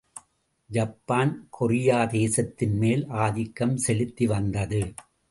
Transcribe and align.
Japan, 0.69 1.49
கொரியாதேசத்தின் 1.59 2.73
மேல் 2.77 3.03
ஆதிக்கம் 3.07 3.75
செலுத்திவந்தது. 3.87 4.81